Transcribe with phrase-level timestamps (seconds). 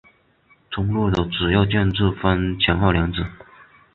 [0.71, 3.21] 中路的主要建筑分前后两组。